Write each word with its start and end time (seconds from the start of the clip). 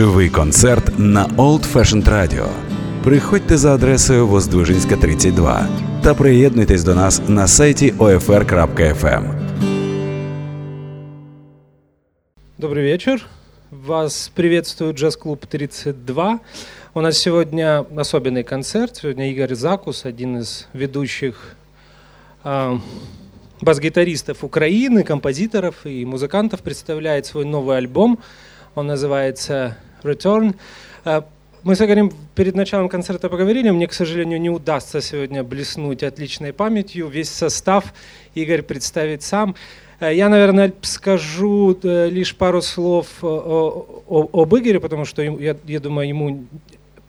Живий 0.00 0.30
концерт 0.30 0.98
на 0.98 1.26
Old 1.26 1.74
Fashioned 1.74 2.08
Radio. 2.08 2.48
Приходьте 3.04 3.56
за 3.56 3.74
адресою 3.74 4.26
Воздвижинська, 4.26 4.96
32 4.96 5.68
та 6.02 6.14
приєднуйтесь 6.14 6.84
до 6.84 6.94
нас 6.94 7.22
на 7.28 7.46
сайті 7.46 7.92
OFR.FM. 7.92 9.24
Добрый 12.58 12.82
вечер. 12.82 13.26
Вас 13.70 14.32
приветствует 14.34 14.96
джаз-клуб 14.96 15.46
32. 15.46 16.38
У 16.94 17.00
нас 17.00 17.18
сегодня 17.18 17.84
особенный 17.96 18.42
концерт. 18.42 18.96
Сегодня 18.96 19.30
Игорь 19.30 19.54
Закус, 19.54 20.06
один 20.06 20.38
из 20.38 20.66
ведущих 20.72 21.56
э, 22.44 22.78
бас-гитаристов 23.60 24.44
Украины, 24.44 25.02
композиторов 25.02 25.74
и 25.84 26.06
музыкантов, 26.06 26.62
представляет 26.62 27.26
свой 27.26 27.44
новый 27.44 27.76
альбом. 27.76 28.18
Он 28.74 28.86
называется 28.86 29.76
Return. 30.02 30.54
Э, 31.04 31.22
мы 31.62 31.76
с 31.76 31.80
Игорем 31.82 32.10
перед 32.34 32.54
началом 32.54 32.88
концерта 32.88 33.28
поговорили. 33.28 33.70
Мне, 33.70 33.86
к 33.86 33.92
сожалению, 33.92 34.40
не 34.40 34.50
удастся 34.50 35.00
сегодня 35.00 35.44
блеснуть 35.44 36.02
отличной 36.02 36.52
памятью. 36.52 37.08
Весь 37.08 37.28
состав 37.28 37.92
Игорь 38.34 38.62
представит 38.62 39.22
сам. 39.22 39.54
Э, 40.00 40.14
я, 40.14 40.28
наверное, 40.28 40.72
скажу 40.82 41.78
э, 41.82 42.08
лишь 42.08 42.34
пару 42.34 42.62
слов 42.62 43.06
об 43.22 44.56
Игоре, 44.56 44.80
потому 44.80 45.04
что 45.04 45.22
я, 45.22 45.56
я 45.66 45.80
думаю, 45.80 46.08
ему 46.08 46.44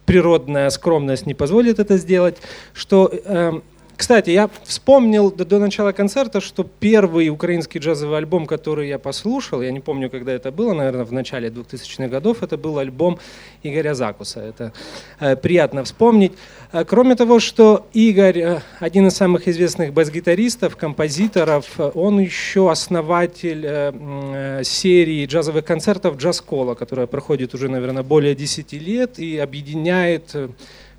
природная 0.06 0.70
скромность 0.70 1.26
не 1.26 1.34
позволит 1.34 1.80
это 1.80 1.98
сделать. 1.98 2.38
Что 2.74 3.10
э, 3.12 3.62
кстати, 4.02 4.32
я 4.32 4.50
вспомнил 4.64 5.32
до, 5.32 5.46
до 5.46 5.60
начала 5.60 5.92
концерта, 5.92 6.42
что 6.42 6.64
первый 6.64 7.30
украинский 7.30 7.80
джазовый 7.80 8.18
альбом, 8.18 8.48
который 8.48 8.88
я 8.88 8.98
послушал, 8.98 9.62
я 9.62 9.72
не 9.72 9.80
помню, 9.80 10.10
когда 10.10 10.32
это 10.32 10.52
было, 10.52 10.74
наверное, 10.74 11.06
в 11.06 11.14
начале 11.14 11.50
2000-х 11.50 12.08
годов, 12.08 12.42
это 12.42 12.58
был 12.58 12.80
альбом 12.80 13.20
Игоря 13.62 13.94
Закуса. 13.94 14.40
Это 14.40 14.74
э, 15.20 15.36
приятно 15.36 15.84
вспомнить. 15.84 16.32
Э, 16.74 16.84
кроме 16.84 17.16
того, 17.16 17.40
что 17.40 17.86
Игорь 17.94 18.40
э, 18.40 18.60
один 18.80 19.06
из 19.06 19.14
самых 19.14 19.48
известных 19.48 19.94
бас-гитаристов, 19.94 20.78
композиторов, 20.78 21.66
э, 21.78 21.92
он 21.94 22.20
еще 22.20 22.72
основатель 22.72 23.64
э, 23.64 23.92
э, 23.94 24.64
серии 24.64 25.28
джазовых 25.28 25.64
концертов 25.64 26.18
«Джаз-кола», 26.18 26.74
которая 26.74 27.06
проходит 27.06 27.54
уже, 27.54 27.70
наверное, 27.70 28.02
более 28.02 28.34
10 28.34 28.74
лет 28.74 29.20
и 29.20 29.38
объединяет 29.38 30.36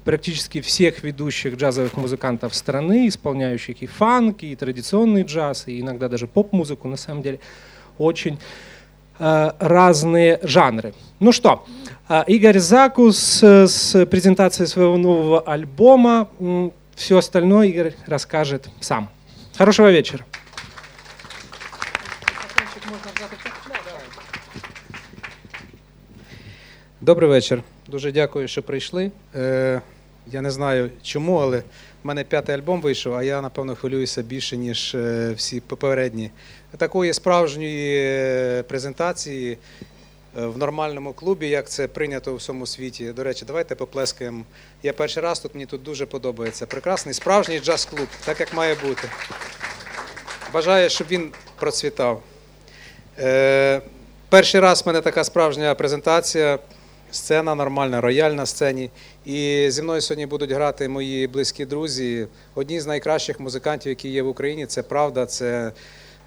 практически 0.05 0.61
всех 0.61 1.03
ведущих 1.03 1.57
джазовых 1.57 1.97
музыкантов 1.97 2.55
страны, 2.55 3.09
исполняющих 3.09 3.83
и 3.83 3.87
фанк, 3.87 4.43
и 4.43 4.57
традиционный 4.57 5.23
джаз, 5.23 5.69
и 5.69 5.81
иногда 5.81 6.09
даже 6.09 6.27
поп-музыку, 6.27 6.89
на 6.89 6.97
самом 6.97 7.23
деле, 7.23 7.39
очень 7.99 8.39
э, 9.19 9.51
разные 9.59 10.41
жанры. 10.43 10.95
Ну 11.21 11.33
что, 11.33 11.65
э, 12.09 12.25
Игорь 12.27 12.59
Закус 12.59 13.43
э, 13.43 13.67
с 13.67 14.07
презентацией 14.07 14.67
своего 14.67 14.97
нового 14.97 15.41
альбома. 15.41 16.29
Все 16.95 17.19
остальное 17.19 17.69
Игорь 17.69 17.95
расскажет 18.07 18.69
сам. 18.81 19.09
Хорошего 19.57 19.91
вечера. 19.91 20.25
Добрий 27.01 27.31
вечір. 27.31 27.63
Дуже 27.89 28.13
дякую, 28.13 28.49
що 28.49 28.63
прийшли. 28.63 29.11
Я 30.27 30.41
не 30.41 30.51
знаю 30.51 30.91
чому, 31.03 31.37
але 31.37 31.59
в 31.59 32.07
мене 32.07 32.25
п'ятий 32.25 32.55
альбом 32.55 32.81
вийшов, 32.81 33.15
а 33.15 33.23
я, 33.23 33.41
напевно, 33.41 33.77
хвилююся 33.77 34.23
більше, 34.23 34.57
ніж 34.57 34.95
е, 34.95 35.33
всі 35.37 35.61
попередні. 35.61 36.31
Такої 36.77 37.13
справжньої 37.15 37.97
е, 37.97 38.63
презентації 38.63 39.59
е, 40.39 40.47
в 40.47 40.59
нормальному 40.59 41.13
клубі, 41.13 41.49
як 41.49 41.69
це 41.69 41.89
прийнято 41.89 42.33
у 42.33 42.37
всьому 42.37 42.67
світі. 42.67 43.13
До 43.13 43.25
речі, 43.25 43.45
давайте 43.47 43.75
поплескаємо. 43.75 44.45
Я 44.83 44.93
перший 44.93 45.23
раз 45.23 45.41
тут, 45.41 45.55
мені 45.55 45.67
тут 45.67 45.83
дуже 45.83 46.07
подобається. 46.07 46.67
Прекрасний 46.67 47.15
справжній 47.15 47.61
джаз-клуб, 47.61 48.09
так 48.25 48.41
як 48.41 48.55
має 48.55 48.75
бути. 48.75 49.09
Бажаю, 50.53 50.91
щоб 50.91 51.07
він 51.11 51.33
процвітав. 51.57 52.23
Перший 54.29 54.61
раз 54.61 54.83
в 54.83 54.87
мене 54.87 55.01
така 55.01 55.25
справжня 55.25 55.75
презентація. 55.75 56.59
Сцена 57.13 57.55
нормальна, 57.55 58.01
рояль 58.01 58.31
на 58.31 58.47
сцені. 58.47 58.91
І 59.25 59.67
зі 59.71 59.83
мною 59.83 60.01
сьогодні 60.01 60.27
будуть 60.27 60.51
грати 60.51 60.89
мої 60.89 61.27
близькі 61.27 61.65
друзі. 61.65 62.27
Одні 62.55 62.81
з 62.81 62.87
найкращих 62.87 63.41
музикантів, 63.41 63.91
які 63.91 64.09
є 64.09 64.23
в 64.23 64.29
Україні. 64.29 64.67
Це 64.67 64.83
правда, 64.83 65.27
це 65.27 65.73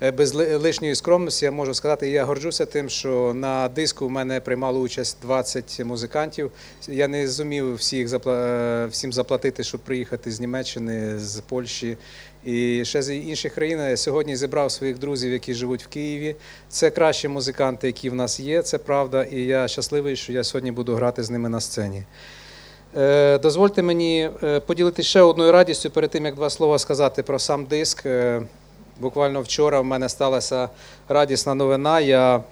е, 0.02 0.12
без 0.12 0.34
лишньої 0.34 0.96
скромності. 0.96 1.46
Я 1.46 1.52
можу 1.52 1.74
сказати, 1.74 2.10
я 2.10 2.24
горджуся 2.24 2.66
тим, 2.66 2.90
що 2.90 3.34
на 3.36 3.70
диску 3.70 4.08
в 4.08 4.12
мене 4.12 4.40
приймало 4.40 4.80
участь 4.80 5.18
20 5.22 5.82
музикантів. 5.86 6.52
Я 6.88 7.08
не 7.08 7.28
зумів 7.28 7.76
всіх 7.76 8.14
е, 8.28 8.88
всім 8.92 9.14
заплатити, 9.14 9.64
щоб 9.64 9.82
приїхати 9.82 10.32
з 10.32 10.40
Німеччини, 10.40 11.20
з 11.20 11.40
Польщі. 11.40 11.98
І 12.46 12.86
ще 12.86 13.02
з 13.02 13.16
інших 13.16 13.54
країн 13.54 13.80
я 13.80 13.98
сьогодні 13.98 14.36
зібрав 14.36 14.72
своїх 14.72 15.00
друзів, 15.00 15.32
які 15.32 15.54
живуть 15.54 15.84
в 15.84 15.88
Києві. 15.88 16.36
Це 16.70 16.90
кращі 16.90 17.28
музиканти, 17.28 17.88
які 17.88 18.10
в 18.10 18.16
нас 18.16 18.40
є, 18.40 18.62
це 18.62 18.78
правда. 18.78 19.24
І 19.24 19.42
я 19.42 19.68
щасливий, 19.68 20.16
що 20.16 20.34
я 20.34 20.44
сьогодні 20.44 20.72
буду 20.72 20.96
грати 20.96 21.24
з 21.24 21.30
ними 21.30 21.50
на 21.50 21.62
сцені. 21.62 22.04
Е, 22.98 23.38
дозвольте 23.38 23.82
мені 23.82 24.30
е, 24.44 24.60
поділитися 24.60 25.10
ще 25.10 25.22
одною 25.22 25.52
радістю 25.52 25.90
перед 25.90 26.10
тим, 26.10 26.26
як 26.26 26.36
два 26.36 26.50
слова 26.50 26.80
сказати 26.80 27.24
про 27.24 27.40
сам 27.40 27.66
диск. 27.66 28.06
Е, 28.06 28.42
буквально 29.00 29.42
вчора 29.42 29.82
в 29.82 29.86
мене 29.86 30.10
сталася 30.10 30.70
радісна 31.10 31.54
новина. 31.54 32.00
Я 32.00 32.44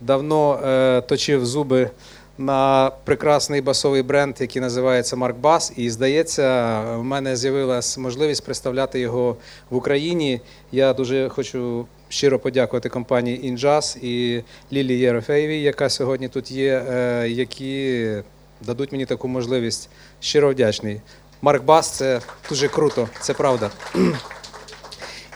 давно 0.00 0.60
точив 1.08 1.46
зуби 1.46 1.90
на 2.38 2.90
прекрасний 3.04 3.60
басовий 3.60 4.02
бренд, 4.02 4.36
який 4.40 4.62
називається 4.62 5.16
Марк 5.16 5.36
Бас. 5.36 5.72
І 5.76 5.90
здається, 5.90 6.80
в 6.80 7.04
мене 7.04 7.36
з'явилася 7.36 8.00
можливість 8.00 8.44
представляти 8.44 9.00
його 9.00 9.36
в 9.70 9.76
Україні. 9.76 10.40
Я 10.72 10.92
дуже 10.92 11.28
хочу 11.28 11.86
щиро 12.08 12.38
подякувати 12.38 12.88
компанії 12.88 13.46
Інджаз 13.46 13.98
і 14.02 14.42
Лілі 14.72 14.98
Єрофеєвій, 14.98 15.60
яка 15.60 15.88
сьогодні 15.88 16.28
тут 16.28 16.50
є, 16.50 16.84
які 17.28 18.08
дадуть 18.60 18.92
мені 18.92 19.06
таку 19.06 19.28
можливість. 19.28 19.88
Щиро 20.20 20.50
вдячний. 20.50 21.00
Марк 21.42 21.64
Бас 21.64 21.90
це 21.90 22.20
дуже 22.48 22.68
круто, 22.68 23.08
це 23.20 23.34
правда. 23.34 23.70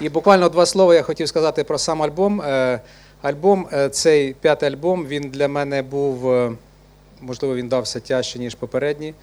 І 0.01 0.09
буквально 0.09 0.49
два 0.49 0.67
слова 0.67 0.95
я 0.95 1.03
хотів 1.03 1.29
сказати 1.29 1.65
про 1.65 1.79
сам 1.79 2.03
альбом. 2.03 2.41
Е, 2.41 2.81
альбом, 3.23 3.69
е, 3.73 3.89
цей 3.89 4.35
п'ятий 4.35 4.69
альбом, 4.69 5.07
він 5.07 5.23
для 5.23 5.49
мене 5.49 5.83
був, 5.83 6.33
е, 6.33 6.53
можливо, 7.23 7.55
він 7.55 7.69
дався 7.69 8.01
тяжче, 8.01 8.39
ніж 8.39 8.55
попередній. 8.55 9.15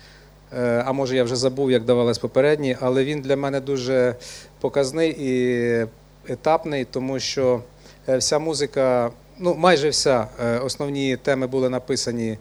А 0.86 0.92
може 0.92 1.16
я 1.16 1.24
вже 1.24 1.36
забув, 1.36 1.72
як 1.72 1.86
давались 1.86 2.18
попередні, 2.18 2.78
але 2.82 3.04
він 3.04 3.22
для 3.22 3.36
мене 3.36 3.60
дуже 3.60 4.16
показний 4.60 5.16
і 5.20 5.88
етапний, 6.28 6.86
тому 6.86 7.20
що 7.20 7.62
вся 8.08 8.40
музика, 8.40 9.12
ну 9.40 9.56
майже 9.56 9.90
вся 9.90 10.28
основні 10.64 11.18
теми 11.18 11.48
були 11.48 11.70
написані. 11.70 12.38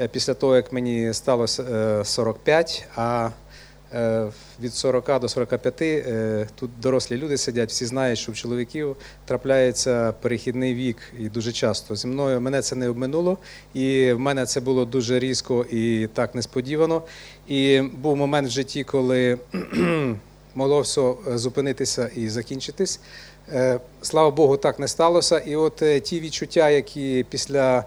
Е, 0.00 0.08
після 0.08 0.34
того, 0.34 0.56
як 0.56 0.72
мені 0.72 1.12
сталося 1.14 2.04
45, 2.04 2.84
е, 2.86 2.90
а 2.96 3.26
е, 3.26 3.30
від 4.60 4.74
40 4.74 5.20
до 5.20 5.28
45 5.28 6.04
тут 6.54 6.70
дорослі 6.80 7.16
люди 7.16 7.36
сидять, 7.36 7.68
всі 7.70 7.86
знають, 7.86 8.18
що 8.18 8.32
в 8.32 8.34
чоловіків 8.34 8.96
трапляється 9.24 10.12
перехідний 10.12 10.74
вік, 10.74 10.96
і 11.18 11.28
дуже 11.28 11.52
часто 11.52 11.96
зі 11.96 12.06
мною 12.06 12.40
мене 12.40 12.62
це 12.62 12.76
не 12.76 12.88
обминуло, 12.88 13.38
і 13.74 14.12
в 14.12 14.18
мене 14.18 14.46
це 14.46 14.60
було 14.60 14.84
дуже 14.84 15.18
різко 15.18 15.66
і 15.70 16.08
так 16.14 16.34
несподівано. 16.34 17.02
І 17.48 17.80
був 17.80 18.16
момент 18.16 18.48
в 18.48 18.50
житті, 18.50 18.84
коли 18.84 19.38
могло 20.54 20.80
все 20.80 21.14
зупинитися 21.34 22.10
і 22.16 22.28
закінчитись. 22.28 23.00
Слава 24.02 24.30
Богу, 24.30 24.56
так 24.56 24.78
не 24.78 24.88
сталося. 24.88 25.38
І 25.38 25.56
от 25.56 25.82
ті 26.02 26.20
відчуття, 26.20 26.70
які 26.70 27.26
після 27.30 27.84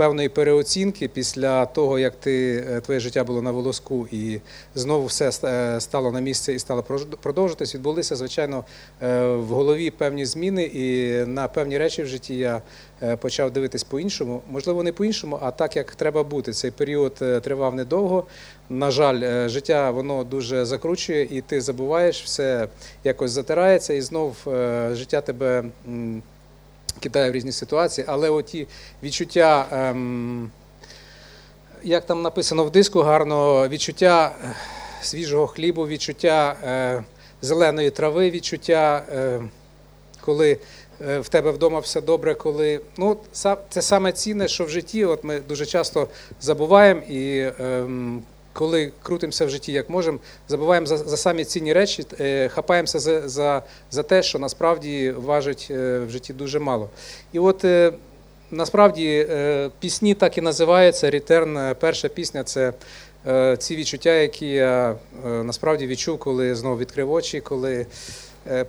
певної 0.00 0.28
переоцінки 0.28 1.08
після 1.08 1.66
того, 1.66 1.98
як 1.98 2.16
ти 2.16 2.64
е, 2.70 2.80
твоє 2.80 3.00
життя 3.00 3.24
було 3.24 3.42
на 3.42 3.50
волоску, 3.50 4.08
і 4.12 4.40
знову 4.74 5.06
все 5.06 5.30
е, 5.44 5.80
стало 5.80 6.12
на 6.12 6.20
місце 6.20 6.54
і 6.54 6.58
стало 6.58 6.82
продовжуватись, 7.22 7.74
відбулися 7.74 8.16
звичайно 8.16 8.64
е, 9.02 9.26
в 9.26 9.46
голові 9.46 9.90
певні 9.90 10.26
зміни, 10.26 10.62
і 10.62 11.14
на 11.26 11.48
певні 11.48 11.78
речі 11.78 12.02
в 12.02 12.06
житті 12.06 12.34
я 12.36 12.62
почав 13.18 13.50
дивитись 13.50 13.84
по-іншому. 13.84 14.42
Можливо, 14.50 14.82
не 14.82 14.92
по-іншому, 14.92 15.38
а 15.42 15.50
так 15.50 15.76
як 15.76 15.94
треба 15.94 16.22
бути. 16.22 16.52
Цей 16.52 16.70
період 16.70 17.14
тривав 17.42 17.74
недовго. 17.74 18.26
На 18.68 18.90
жаль, 18.90 19.48
життя 19.48 19.90
воно 19.90 20.24
дуже 20.24 20.64
закручує, 20.64 21.28
і 21.30 21.40
ти 21.40 21.60
забуваєш, 21.60 22.22
все 22.24 22.68
якось 23.04 23.30
затирається, 23.30 23.94
і 23.94 24.00
знов 24.00 24.36
життя 24.92 25.20
тебе 25.20 25.64
кидає 27.00 27.30
в 27.30 27.34
різні 27.34 27.52
ситуації, 27.52 28.04
але 28.08 28.30
оті 28.30 28.66
відчуття, 29.02 29.66
ем, 29.72 30.50
як 31.82 32.06
там 32.06 32.22
написано 32.22 32.64
в 32.64 32.70
диску, 32.70 33.00
гарно 33.00 33.68
відчуття 33.68 34.32
е, 34.44 34.54
свіжого 35.02 35.46
хлібу, 35.46 35.86
відчуття 35.86 36.56
е, 36.64 37.04
зеленої 37.42 37.90
трави, 37.90 38.30
відчуття, 38.30 39.04
е, 39.12 39.40
коли 40.20 40.58
е, 41.08 41.20
в 41.20 41.28
тебе 41.28 41.50
вдома 41.50 41.78
все 41.78 42.00
добре, 42.00 42.34
коли 42.34 42.80
ну 42.96 43.16
це 43.70 43.82
саме 43.82 44.12
цінне, 44.12 44.48
що 44.48 44.64
в 44.64 44.68
житті. 44.68 45.04
От 45.04 45.24
ми 45.24 45.40
дуже 45.40 45.66
часто 45.66 46.08
забуваємо 46.40 47.00
і. 47.00 47.50
Ем, 47.58 48.22
коли 48.52 48.92
крутимося 49.02 49.46
в 49.46 49.50
житті, 49.50 49.72
як 49.72 49.90
можемо, 49.90 50.18
забуваємо 50.48 50.86
за 50.86 50.96
за 50.96 51.16
самі 51.16 51.44
цінні 51.44 51.72
речі, 51.72 52.06
е, 52.20 52.48
хапаємося 52.48 52.98
за 52.98 53.28
за, 53.28 53.62
за 53.90 54.02
те, 54.02 54.22
що 54.22 54.38
насправді 54.38 55.10
важить 55.10 55.68
е, 55.70 55.98
в 55.98 56.10
житті 56.10 56.32
дуже 56.32 56.58
мало. 56.58 56.90
І 57.32 57.38
от 57.38 57.64
е, 57.64 57.92
насправді 58.50 59.26
пісні 59.80 60.14
так 60.14 60.38
і 60.38 60.40
називаються. 60.40 61.10
Ретерн. 61.10 61.74
Перша 61.80 62.08
пісня 62.08 62.44
це 62.44 62.72
ці 63.58 63.76
відчуття, 63.76 64.14
які 64.14 64.46
я 64.46 64.94
насправді 65.24 65.86
відчув, 65.86 66.18
коли 66.18 66.54
знову 66.54 66.78
відкрив 66.78 67.12
очі, 67.12 67.40
коли 67.40 67.86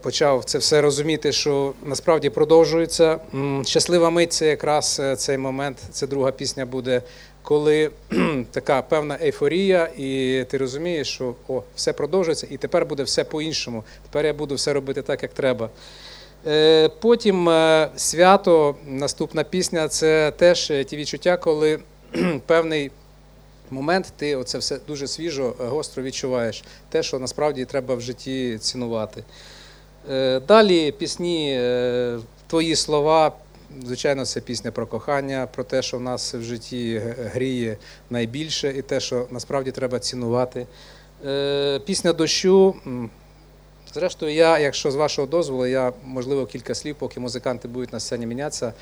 почав 0.02 0.46
це 0.46 0.58
все 0.58 0.82
розуміти, 0.82 1.32
що 1.32 1.74
насправді 1.86 2.30
продовжується. 2.30 3.20
Щаслива 3.66 4.10
мить 4.10 4.34
це 4.34 4.48
якраз 4.48 5.02
цей 5.18 5.38
момент. 5.38 5.78
Це 5.92 6.08
друга 6.08 6.32
пісня 6.32 6.66
буде 6.66 7.02
коли 7.44 7.92
така 8.52 8.82
певна 8.82 9.18
ейфорія, 9.22 9.90
і 9.98 10.44
ти 10.50 10.58
розумієш, 10.58 11.10
що 11.10 11.36
о, 11.48 11.64
все 11.76 11.94
продовжується, 11.94 12.48
і 12.50 12.58
тепер 12.58 12.86
буде 12.86 13.04
все 13.04 13.24
по-іншому. 13.24 13.84
Тепер 14.04 14.26
я 14.26 14.34
буду 14.34 14.56
все 14.56 14.74
робити 14.74 15.02
так, 15.02 15.24
як 15.24 15.34
треба. 15.34 15.70
Е, 16.48 16.90
потім 16.90 17.50
е, 17.50 17.90
свято, 17.96 18.76
наступна 18.88 19.44
пісня 19.44 19.88
це 19.88 20.32
теж 20.38 20.72
ті 20.88 20.98
відчуття, 20.98 21.38
коли 21.38 21.80
певний 22.46 22.92
момент 23.70 24.14
ти 24.18 24.36
оце 24.36 24.58
все 24.58 24.80
дуже 24.88 25.08
свіжо, 25.08 25.54
е, 25.60 25.66
гостро 25.66 26.04
відчуваєш. 26.04 26.64
Те, 26.90 27.04
що 27.04 27.20
насправді 27.20 27.66
треба 27.66 27.96
в 27.96 28.02
житті 28.02 28.58
цінувати. 28.58 29.24
Далі 30.48 30.92
пісні, 30.92 31.62
твої 32.48 32.76
слова. 32.76 33.32
Звичайно, 33.86 34.26
це 34.26 34.42
пісня 34.42 34.72
про 34.72 34.88
кохання, 34.88 35.48
про 35.56 35.64
те, 35.64 35.82
що 35.82 35.98
в 35.98 36.02
нас 36.02 36.34
в 36.34 36.42
житті 36.42 37.02
гріє 37.18 37.78
найбільше, 38.10 38.74
і 38.78 38.82
те, 38.82 39.00
що 39.00 39.28
насправді 39.32 39.72
треба 39.72 40.00
цінувати. 40.00 40.68
Е, 41.26 41.80
пісня 41.86 42.14
дощу. 42.14 42.76
Зрештою, 43.94 44.34
я, 44.34 44.60
якщо 44.60 44.92
з 44.92 44.96
вашого 44.96 45.28
дозволу, 45.28 45.66
я 45.66 45.94
можливо 46.06 46.46
кілька 46.46 46.76
слів, 46.76 46.96
поки 46.96 47.20
музиканти 47.20 47.68
будуть 47.68 47.94
на 47.94 48.00
сцені 48.00 48.26
мінятися, 48.26 48.74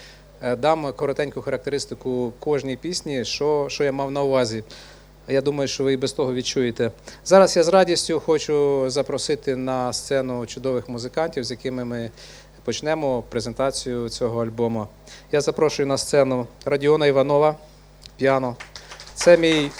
е, 0.41 0.56
дам 0.56 0.94
коротеньку 0.94 1.41
характеристику 1.41 2.33
кожній 2.39 2.77
пісні, 2.77 3.25
що, 3.25 3.65
що 3.69 3.83
я 3.83 3.91
мав 3.91 4.12
на 4.12 4.24
увазі. 4.24 4.63
Я 5.27 5.41
думаю, 5.41 5.68
що 5.68 5.83
ви 5.83 5.94
і 5.94 5.97
без 5.97 6.13
того 6.13 6.33
відчуєте. 6.33 6.91
Зараз 7.25 7.57
я 7.57 7.63
з 7.63 7.68
радістю 7.68 8.19
хочу 8.19 8.86
запросити 8.89 9.56
на 9.56 9.94
сцену 9.94 10.45
чудових 10.45 10.89
музикантів, 10.89 11.44
з 11.44 11.51
якими 11.51 11.86
ми 11.86 12.12
почнемо 12.63 13.23
презентацію 13.29 14.09
цього 14.09 14.44
альбому. 14.44 14.88
Я 15.31 15.41
запрошую 15.41 15.88
на 15.88 15.97
сцену 15.97 16.47
Радіона 16.65 17.07
Іванова, 17.07 17.56
піано. 18.17 18.56
Це 19.13 19.38
мій 19.38 19.71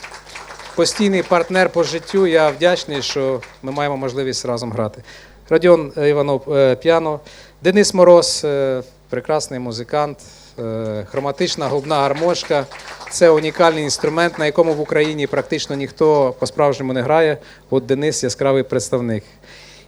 постійний 0.76 1.24
партнер 1.24 1.70
по 1.70 1.84
життю. 1.84 2.28
Я 2.28 2.50
вдячний, 2.50 3.02
що 3.02 3.42
ми 3.64 3.72
маємо 3.72 3.98
можливість 3.98 4.46
разом 4.46 4.72
грати. 4.72 5.04
Радіон 5.50 5.92
Іванов 5.98 6.54
е, 6.54 6.76
піано, 6.76 7.20
Денис 7.64 7.94
Мороз, 7.94 8.42
е, 8.46 8.84
прекрасний 9.10 9.60
музикант, 9.60 10.18
е, 10.60 11.08
хроматична 11.12 11.68
губна 11.68 11.96
гармошка. 11.96 12.66
Це 13.12 13.30
унікальний 13.30 13.84
інструмент, 13.84 14.40
на 14.40 14.46
якому 14.46 14.74
в 14.74 14.80
Україні 14.80 15.28
практично 15.28 15.76
ніхто 15.76 16.36
по-справжньому 16.40 16.94
не 16.94 17.02
грає. 17.02 17.38
От 17.70 17.86
Денис 17.86 18.24
яскравий 18.24 18.64
представник. 18.64 19.24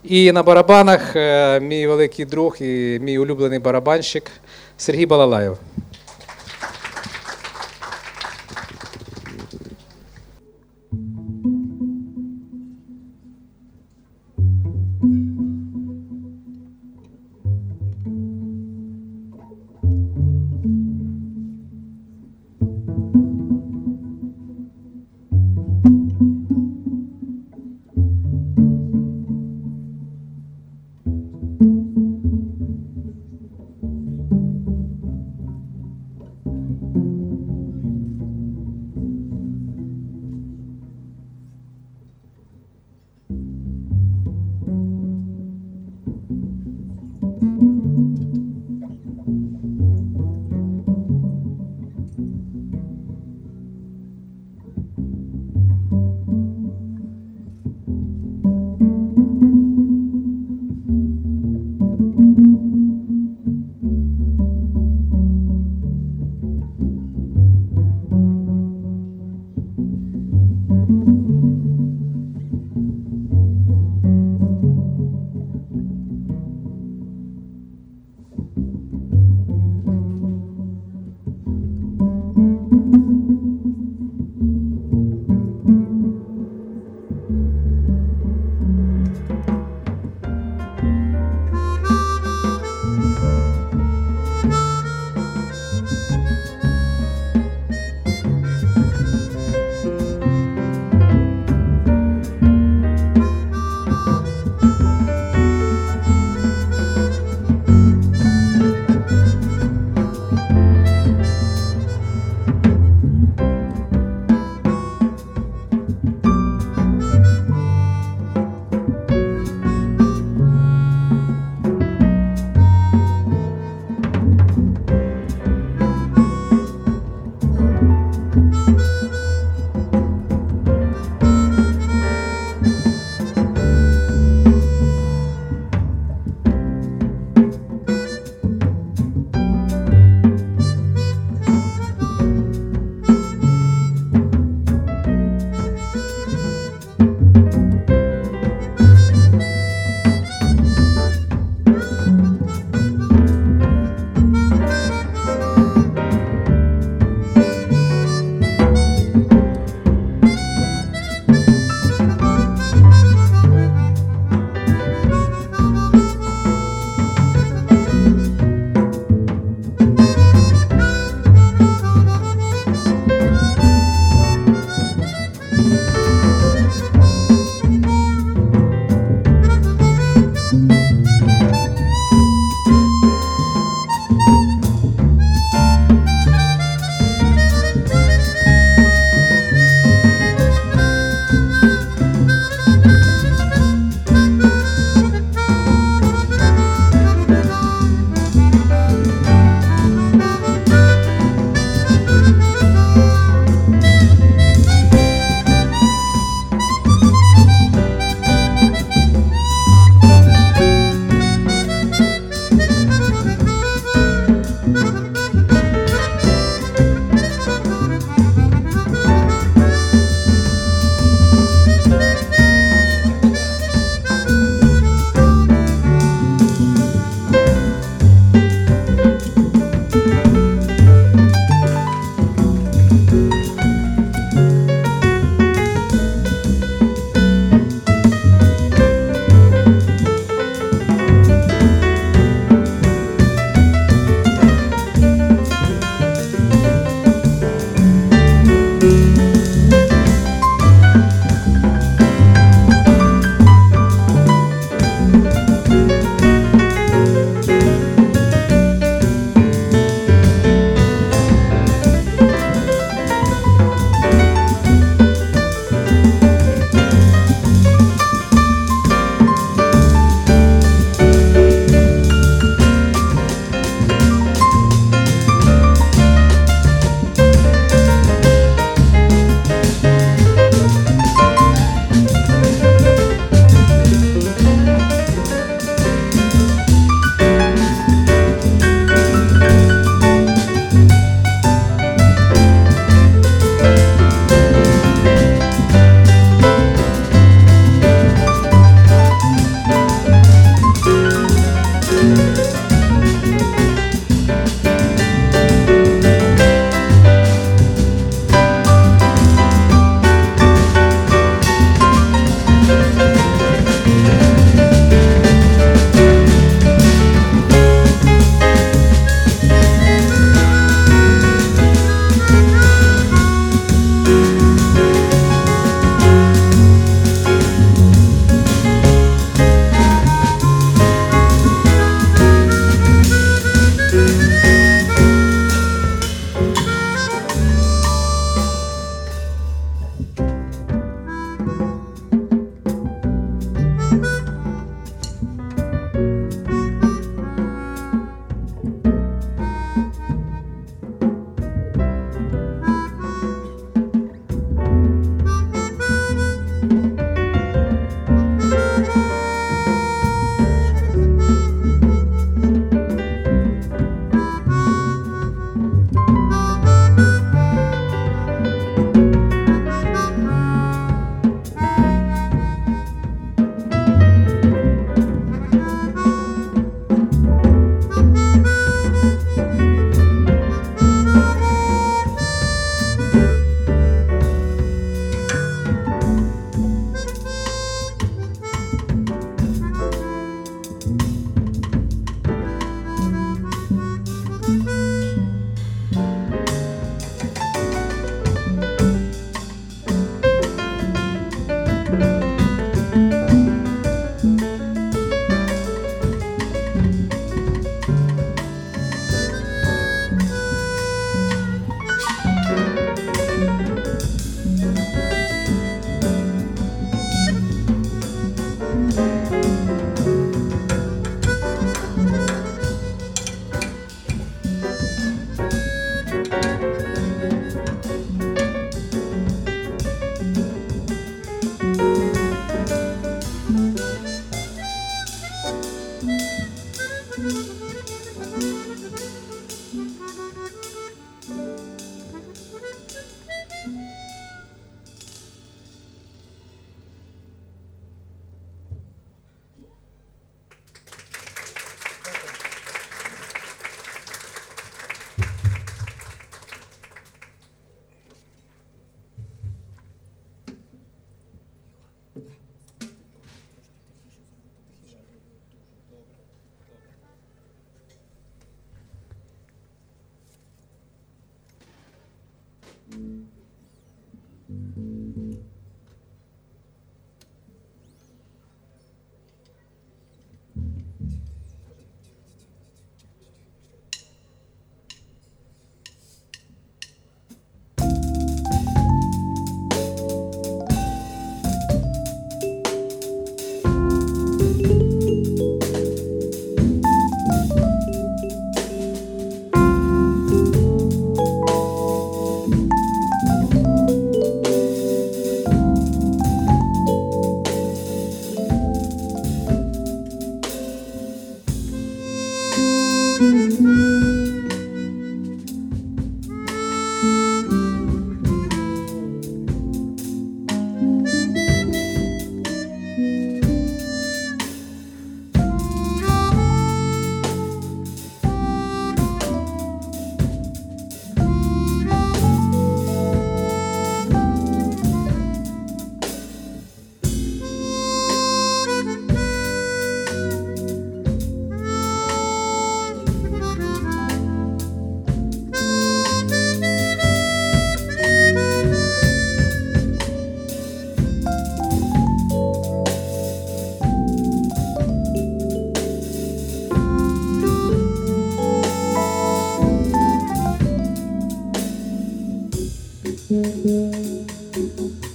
І 0.03 0.31
на 0.31 0.43
барабанах 0.43 1.15
е, 1.15 1.59
мій 1.59 1.87
великий 1.87 2.25
друг 2.25 2.57
і 2.61 2.99
мій 3.01 3.17
улюблений 3.17 3.59
барабанщик 3.59 4.31
Сергій 4.77 5.05
Балалаєв. 5.05 5.57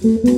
Mm-hmm. 0.07 0.36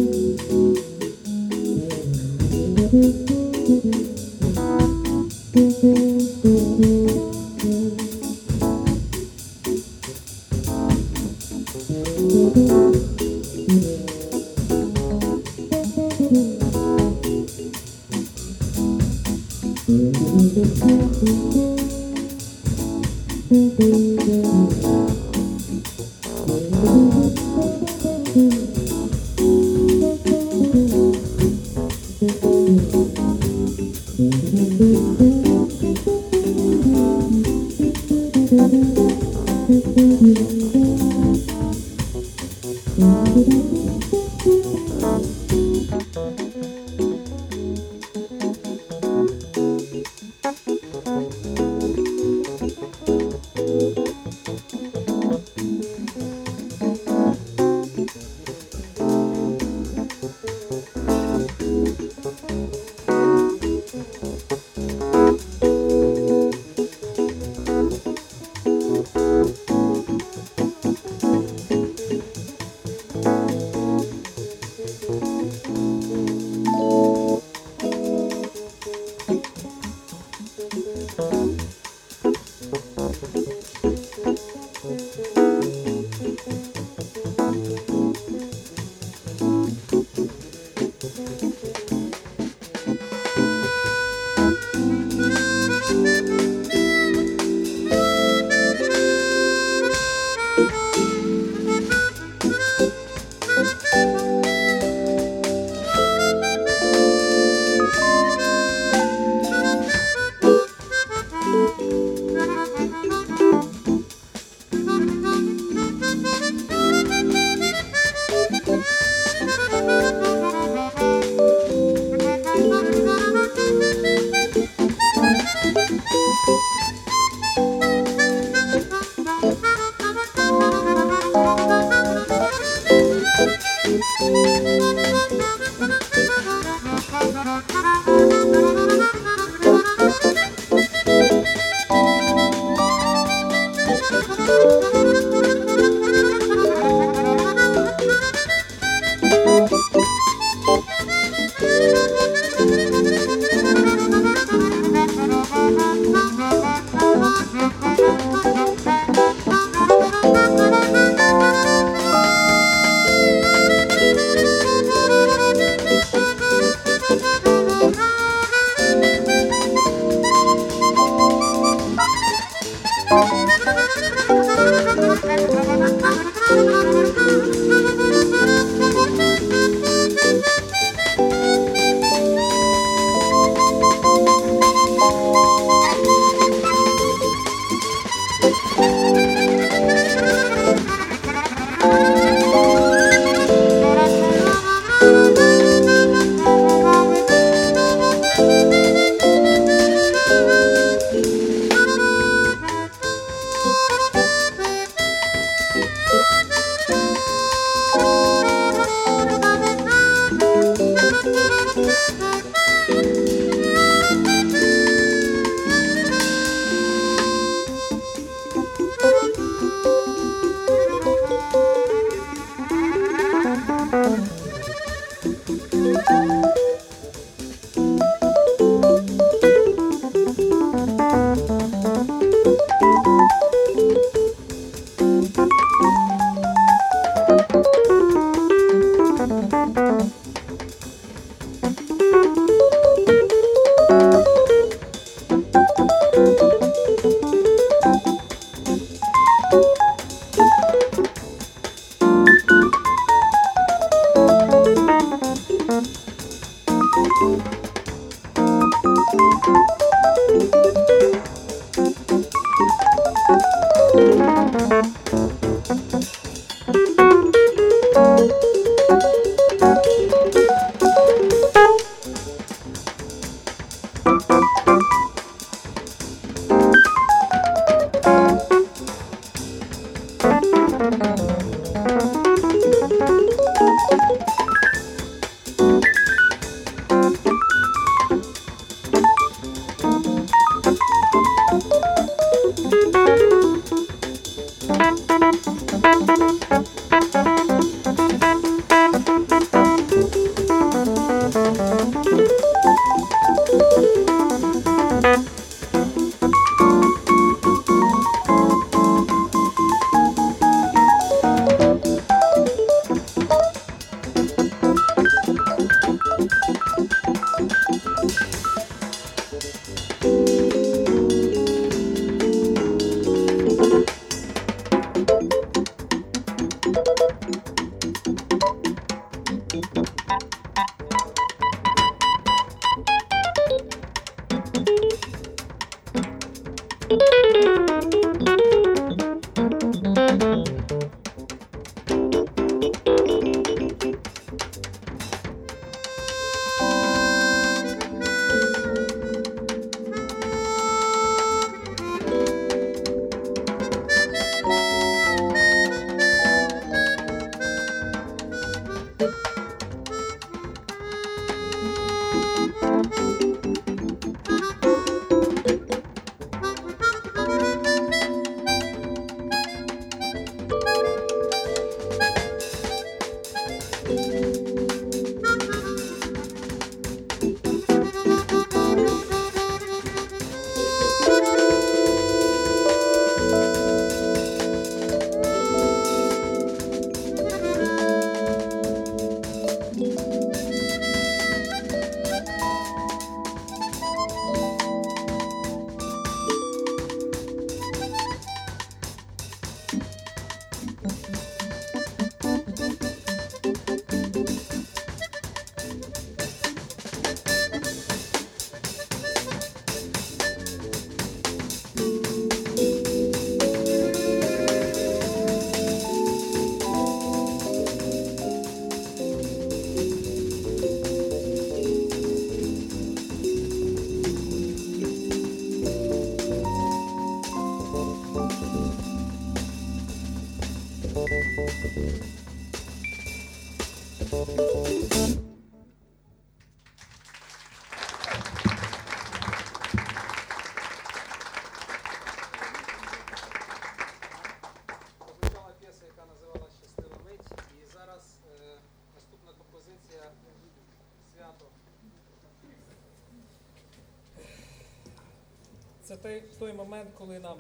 той 456.02 456.24
той 456.40 456.54
момент, 456.54 456.90
коли 456.98 457.20
нам 457.20 457.38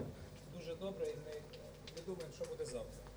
дуже 0.57 0.75
добре, 0.75 1.05
і 1.07 1.15
ми 1.15 1.33
не 1.95 2.01
думаємо, 2.05 2.33
що 2.35 2.45
буде 2.45 2.65
завтра. 2.65 3.08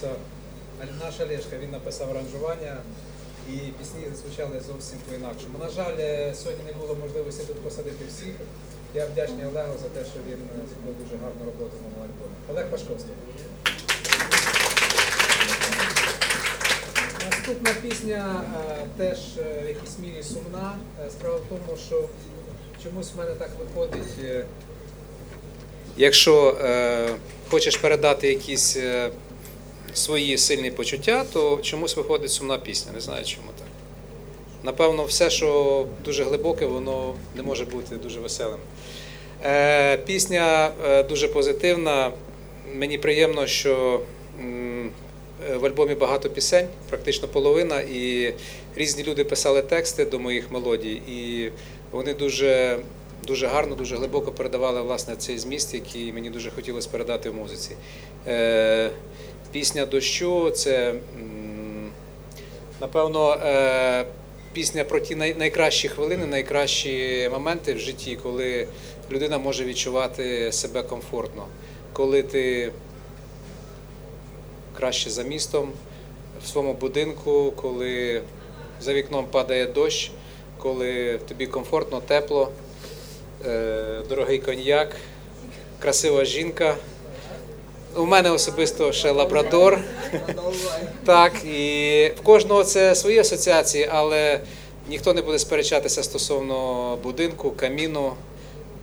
повернувся 0.00 0.08
наш 1.04 1.20
Олешка, 1.20 1.56
він 1.62 1.70
написав 1.70 2.10
аранжування 2.10 2.76
і 3.48 3.52
пісні 3.52 4.02
звучали 4.22 4.60
зовсім 4.66 4.98
по-інакшому. 5.08 5.58
На 5.58 5.68
жаль, 5.68 5.96
е, 5.98 6.34
сьогодні 6.34 6.64
не 6.66 6.72
було 6.72 6.94
можливості 6.94 7.44
тут 7.46 7.60
посадити 7.60 8.04
всіх. 8.08 8.34
Я 8.94 9.06
вдячний 9.06 9.46
Олегу 9.46 9.74
за 9.82 9.88
те, 9.88 10.06
що 10.10 10.18
він 10.28 10.38
е, 10.38 10.60
зробив 10.68 10.94
дуже 11.02 11.16
гарну 11.22 11.44
роботу 11.44 11.76
на 11.82 11.88
моєму 11.88 12.04
альбомі. 12.04 12.34
Олег 12.50 12.70
Пашковський. 12.70 13.14
Наступна 17.30 17.70
пісня 17.82 18.42
е, 18.70 18.86
теж 18.96 19.18
в 19.64 19.68
якійсь 19.68 19.98
мірі 19.98 20.22
сумна. 20.22 20.76
Справа 21.10 21.36
в 21.36 21.42
тому, 21.48 21.78
що 21.86 22.08
чомусь 22.82 23.12
в 23.14 23.18
мене 23.18 23.30
так 23.34 23.50
виходить. 23.58 24.44
Якщо 25.96 26.56
е, 26.64 27.08
хочеш 27.50 27.76
передати 27.76 28.28
якісь 28.28 28.76
свої 29.94 30.38
сильні 30.38 30.70
почуття, 30.70 31.24
то 31.32 31.58
чомусь 31.62 31.96
виходить 31.96 32.30
сумна 32.30 32.58
пісня. 32.58 32.92
Не 32.94 33.00
знаю, 33.00 33.24
чому 33.24 33.48
так. 33.58 33.66
Напевно, 34.62 35.04
все, 35.04 35.30
що 35.30 35.86
дуже 36.04 36.24
глибоке, 36.24 36.66
воно 36.66 37.14
не 37.36 37.42
може 37.42 37.64
бути 37.64 37.96
дуже 37.96 38.20
веселим. 38.20 38.58
Е, 39.44 39.96
пісня 39.96 40.70
е, 40.86 41.02
дуже 41.02 41.28
позитивна. 41.28 42.12
Мені 42.74 42.98
приємно, 42.98 43.46
що 43.46 44.00
е, 44.40 45.56
в 45.56 45.66
альбомі 45.66 45.94
багато 45.94 46.30
пісень, 46.30 46.66
практично 46.88 47.28
половина, 47.28 47.80
і 47.80 48.34
різні 48.76 49.04
люди 49.04 49.24
писали 49.24 49.62
тексти 49.62 50.04
до 50.04 50.18
моїх 50.18 50.50
мелодій, 50.50 51.02
і 51.08 51.50
вони 51.92 52.14
дуже 52.14 52.78
дуже 53.26 53.46
гарно, 53.46 53.74
дуже 53.74 53.96
глибоко 53.96 54.32
передавали 54.32 54.82
власне 54.82 55.16
цей 55.16 55.38
зміст, 55.38 55.74
який 55.74 56.12
мені 56.12 56.30
дуже 56.30 56.50
хотілося 56.50 56.88
передати 56.90 57.30
в 57.30 57.34
музиці. 57.34 57.76
Пісня 59.54 59.86
дощу 59.86 60.50
це, 60.50 60.94
напевно, 62.80 63.32
е, 63.32 64.04
пісня 64.52 64.84
про 64.84 65.00
ті 65.00 65.14
найкращі 65.14 65.88
хвилини, 65.88 66.26
найкращі 66.26 67.28
моменти 67.32 67.74
в 67.74 67.78
житті, 67.78 68.18
коли 68.22 68.68
людина 69.10 69.38
може 69.38 69.64
відчувати 69.64 70.52
себе 70.52 70.82
комфортно, 70.82 71.46
коли 71.92 72.22
ти 72.22 72.72
краще 74.76 75.10
за 75.10 75.22
містом, 75.22 75.72
в 76.44 76.46
своєму 76.46 76.74
будинку, 76.74 77.52
коли 77.56 78.22
за 78.80 78.94
вікном 78.94 79.26
падає 79.26 79.66
дощ, 79.66 80.10
коли 80.58 81.18
тобі 81.28 81.46
комфортно, 81.46 82.00
тепло, 82.00 82.50
е, 83.46 84.02
дорогий 84.08 84.38
коньяк, 84.38 84.96
красива 85.78 86.24
жінка. 86.24 86.76
У 87.96 88.06
мене 88.06 88.30
особисто 88.30 88.92
ще 88.92 89.10
лабрадор. 89.10 89.78
Так, 91.04 91.44
і 91.44 92.12
в 92.16 92.20
кожного 92.20 92.64
це 92.64 92.94
свої 92.94 93.18
асоціації, 93.18 93.88
але 93.92 94.40
ніхто 94.88 95.14
не 95.14 95.22
буде 95.22 95.38
сперечатися 95.38 96.02
стосовно 96.02 96.98
будинку, 97.02 97.50
каміну, 97.50 98.12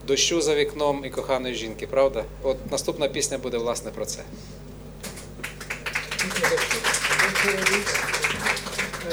дощу 0.07 0.41
за 0.41 0.55
вікном 0.55 1.05
і 1.05 1.09
коханої 1.09 1.55
жінки, 1.55 1.88
правда? 1.88 2.24
От 2.43 2.72
наступна 2.72 3.07
пісня 3.07 3.38
буде 3.38 3.57
власне 3.57 3.91
про 3.91 4.05
це. 4.05 4.20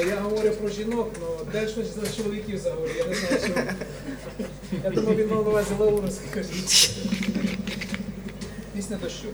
Я 0.08 0.16
говорю 0.16 0.50
про 0.50 0.68
жінок, 0.68 1.08
але 1.20 1.62
де 1.62 1.68
щось 1.68 1.86
за 1.94 2.22
чоловіків 2.22 2.58
заговорю, 2.58 2.92
я 2.98 3.04
не 3.04 3.14
знаю, 3.14 3.40
що. 3.44 3.62
Я 4.84 4.90
думав, 4.90 5.16
він 5.16 5.28
мав 5.28 5.44
на 5.44 5.50
увазі 5.50 6.20
скажіть. 6.30 6.90
Пісня 8.74 8.98
дощу. 9.02 9.28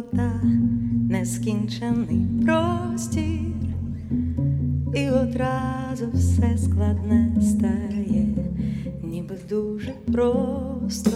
Вода, 0.00 0.32
нескінчений 1.10 2.26
простір, 2.44 3.52
і 4.94 5.10
одразу 5.10 6.06
все 6.14 6.58
складне 6.58 7.32
стає, 7.42 8.26
ніби 9.02 9.34
дуже 9.48 9.92
просто. 10.12 11.10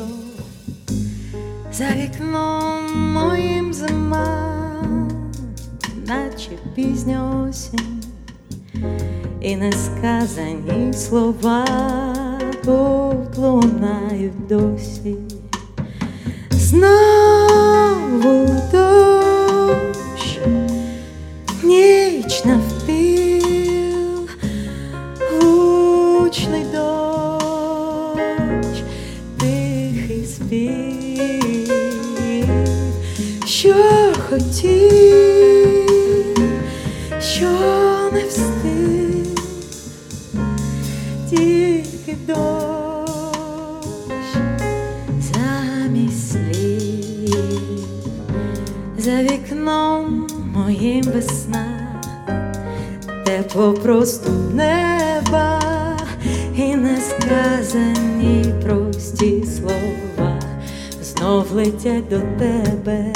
За 1.73 1.85
вікном 1.97 3.13
моїм 3.13 3.73
зима, 3.73 4.53
наче 6.07 6.51
пізня 6.75 7.47
осінь, 7.49 8.03
і 9.41 9.57
несказані 9.57 10.93
слова 10.93 11.67
тут 12.65 13.39
лунають 13.39 14.47
досі. 14.49 15.17
Знову 16.51 17.34
дощ, 18.73 20.39
ніч 21.63 22.45
навпіл, 22.45 24.29
гучний 25.41 26.65
дощ, 26.73 28.83
тихий 29.41 30.25
спів, 30.27 31.69
що 33.47 33.75
хотів, 34.29 35.34
моїм 50.85 51.05
весна, 51.05 52.03
тепло 53.27 53.73
просто 53.73 54.31
неба 54.31 55.61
і 56.57 56.77
несказані 56.77 58.45
прості 58.65 59.45
слова 59.47 60.41
знов 61.03 61.53
летять 61.53 62.09
до 62.09 62.21
тебе. 62.39 63.13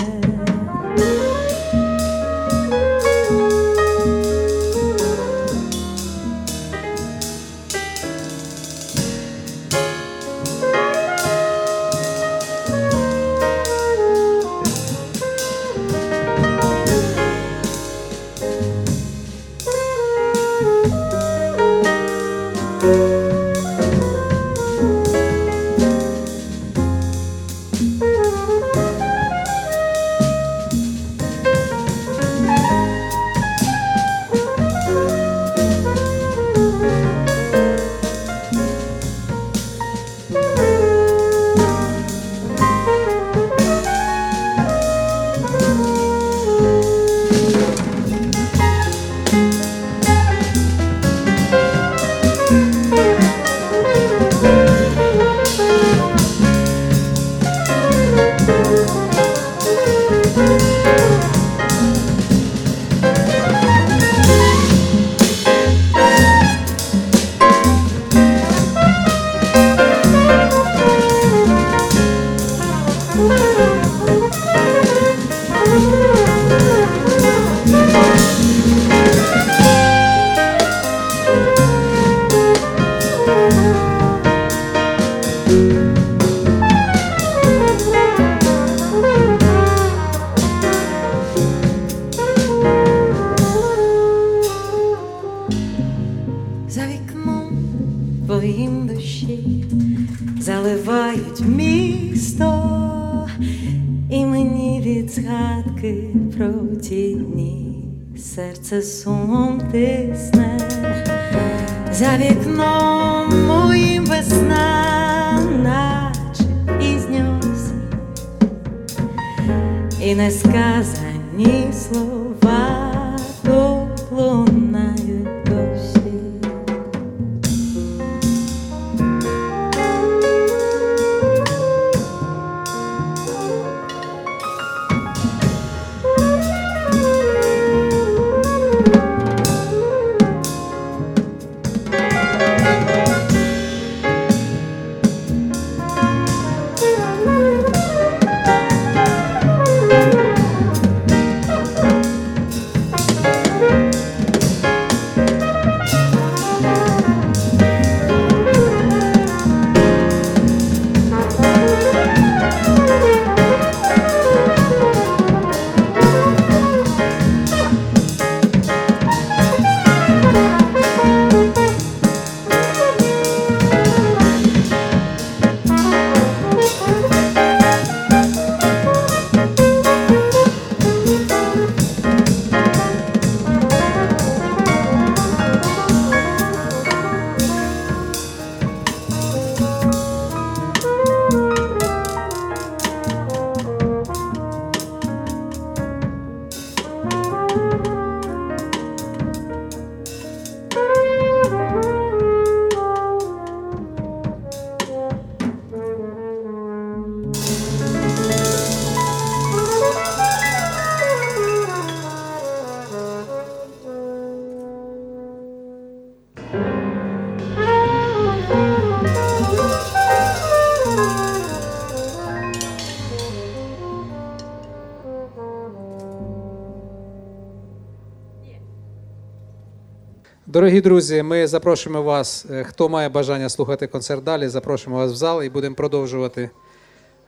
Дорогі 230.69 230.81
друзі, 230.81 231.23
ми 231.23 231.47
запрошуємо 231.47 232.03
вас, 232.03 232.47
е, 232.51 232.65
хто 232.65 232.89
має 232.89 233.09
бажання 233.09 233.49
слухати 233.49 233.87
концерт 233.87 234.25
далі, 234.25 234.49
запрошуємо 234.49 234.99
вас 234.99 235.13
в 235.13 235.15
зал 235.17 235.43
і 235.43 235.49
будемо 235.49 235.75
продовжувати. 235.75 236.51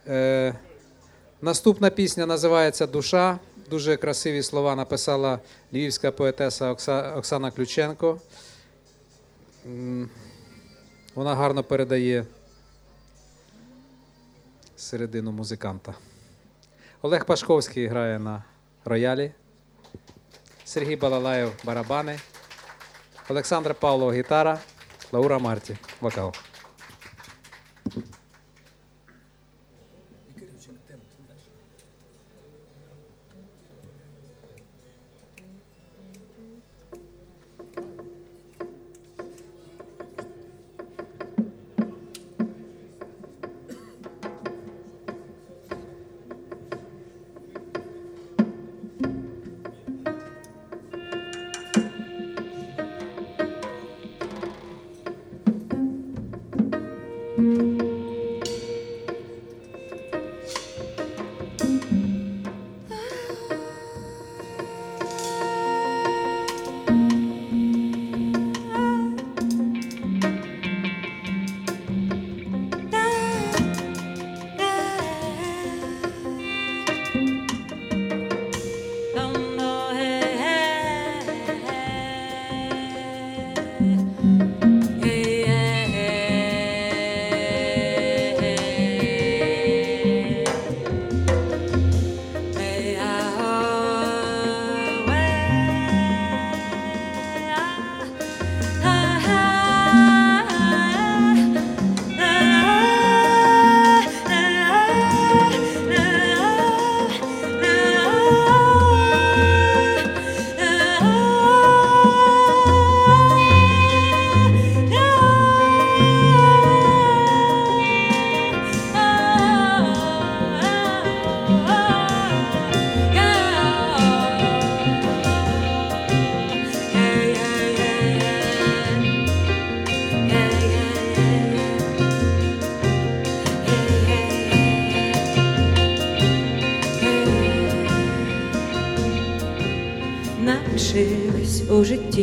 Е, 0.09 0.55
наступна 1.43 1.91
пісня 1.91 2.27
називається 2.27 2.87
Душа. 2.87 3.39
Дуже 3.71 3.97
красиві 3.97 4.43
слова 4.43 4.75
написала 4.77 5.39
львівська 5.73 6.11
поетеса 6.13 6.73
Окса- 6.73 7.19
Оксана 7.19 7.51
Ключенко. 7.51 8.19
Вона 11.15 11.35
гарно 11.35 11.65
передає 11.65 12.27
середину 14.77 15.33
музиканта. 15.33 15.95
Олег 17.03 17.25
Пашковський 17.25 17.87
грає 17.87 18.19
на 18.19 18.45
роялі, 18.85 19.33
Сергій 20.65 20.97
Балалаєв 20.97 21.53
барабани. 21.65 22.19
Олександра 23.31 23.75
Павлова 23.75 24.13
гітара, 24.13 24.59
Лаура 25.13 25.39
Марті 25.39 25.77
вокал. 26.01 26.35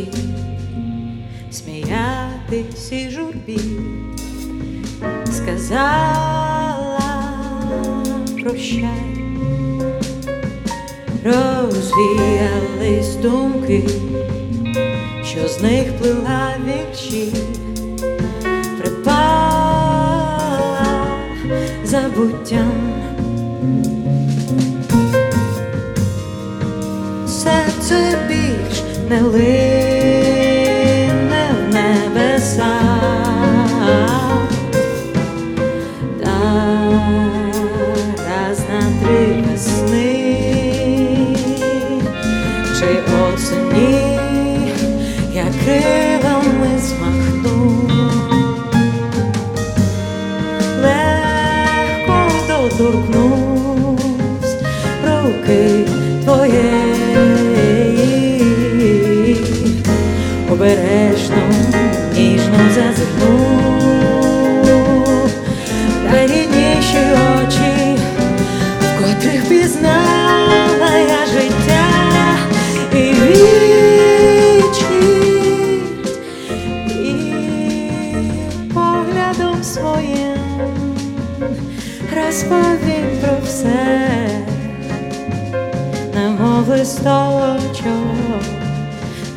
У 0.02 0.27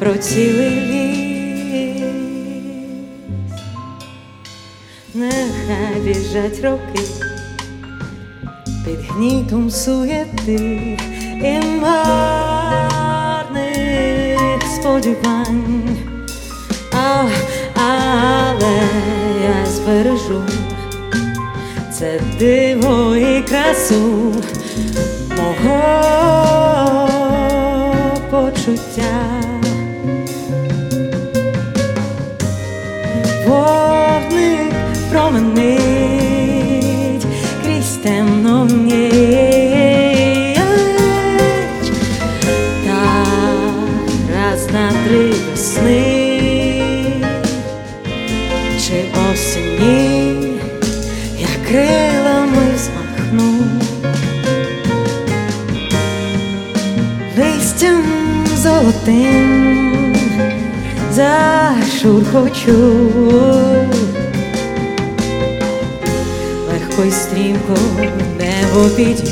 про 0.01 0.13
цілий 0.13 0.69
ліс. 0.69 2.01
Нехай 5.13 5.95
біжать 6.03 6.63
роки 6.63 7.01
під 8.85 8.99
гнітом 9.09 9.69
суєти 9.69 10.97
і 11.43 11.59
марних 11.81 12.21
сподівань. 14.75 15.97
Але 17.75 18.81
я 19.43 19.65
збережу 19.65 20.43
це 21.99 22.19
диво 22.39 23.15
і 23.15 23.41
красу 23.41 24.33
мого 25.37 25.81
почуття. 28.31 29.60
Променить 35.31 37.25
крізь 37.63 37.97
темну. 38.03 38.67
Та 42.85 43.25
раз 44.35 44.67
чи 48.87 49.03
осені 49.31 50.53
я 51.39 51.47
крилами 51.67 52.67
змахну, 52.77 53.49
листям 57.37 58.03
золотим 58.55 59.71
зашурхочу, 61.11 62.71
й 67.05 67.11
стрімко 67.11 67.73
в 67.73 67.99
небо 68.37 68.89
підіймусь, 68.95 69.31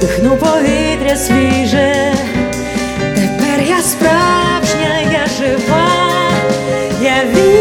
дихну 0.00 0.36
повітря 0.36 1.16
свіже, 1.16 2.14
тепер 3.14 3.60
я 3.68 3.82
справжня, 3.82 5.00
я 5.12 5.26
жива, 5.38 5.88
я 7.02 7.24
вільна, 7.24 7.60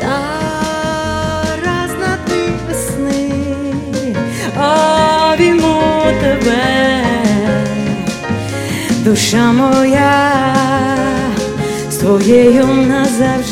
та 0.00 0.18
раз 1.64 1.90
на 2.00 2.18
три 2.26 2.44
весни 2.68 3.30
обійму 5.34 5.82
тебе, 6.20 7.04
душа 9.04 9.52
моя 9.52 10.41
з 12.12 12.14
твоєю 12.14 12.66
назавжди. 12.66 13.51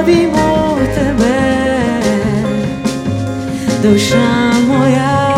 обійму 0.00 0.78
тебе, 0.94 1.82
душа 3.82 4.52
моя 4.68 5.36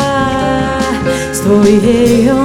з 1.32 1.38
твоєю 1.38 2.36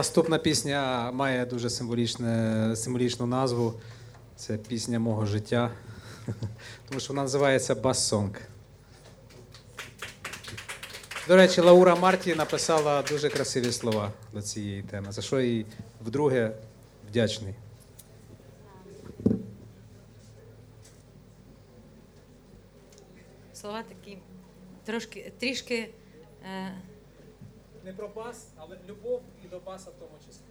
Наступна 0.00 0.38
пісня 0.38 1.10
має 1.12 1.46
дуже 1.46 1.70
символічне, 1.70 2.72
символічну 2.76 3.26
назву. 3.26 3.74
Це 4.36 4.56
пісня 4.56 4.98
мого 4.98 5.26
життя. 5.26 5.70
Тому 6.88 7.00
що 7.00 7.12
вона 7.12 7.22
називається 7.22 7.74
Бассонг. 7.74 8.40
До 11.28 11.36
речі, 11.36 11.60
Лаура 11.60 11.96
Марті 11.96 12.34
написала 12.34 13.02
дуже 13.02 13.28
красиві 13.28 13.72
слова 13.72 14.12
до 14.32 14.42
цієї 14.42 14.82
теми, 14.82 15.12
за 15.12 15.22
що 15.22 15.40
їй 15.40 15.66
вдруге 16.04 16.52
вдячний. 17.10 17.54
Слова 23.54 23.82
такі 23.82 24.18
трошки, 24.84 25.32
трішки 25.38 25.90
е, 26.44 26.74
Не 27.84 27.92
про 27.92 28.08
бас, 28.08 28.46
але 28.56 28.78
любов 28.88 29.22
і 29.50 29.60
до 29.60 29.90
в 29.90 29.94
тому 29.98 30.18
числі. 30.26 30.44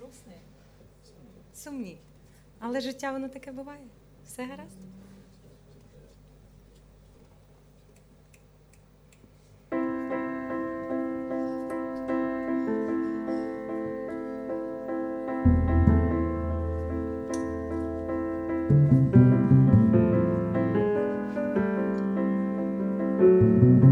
грустні. 0.00 0.34
Сумні. 1.54 1.98
Але 2.58 2.80
життя 2.80 3.12
воно 3.12 3.28
таке 3.28 3.52
буває. 3.52 3.86
Все 4.26 4.46
гаразд. 4.46 4.78
Тримай 23.22 23.91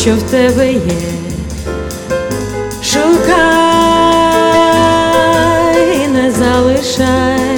що 0.00 0.14
в 0.14 0.22
тебе 0.22 0.72
є. 0.72 0.80
Шукай, 2.82 3.36
не 6.08 6.32
залишай 6.32 7.56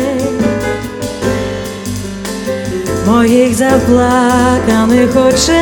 моїх 3.06 3.54
заплаканих 3.54 5.10
очей, 5.16 5.58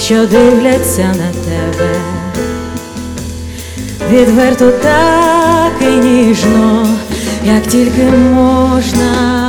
що 0.00 0.26
дивляться 0.26 1.14
на 1.18 1.32
тебе. 1.44 1.90
Відверто 4.10 4.70
так 4.70 5.72
і 5.80 5.86
ніжно, 5.86 6.88
як 7.44 7.62
тільки 7.66 8.02
можна 8.02 9.41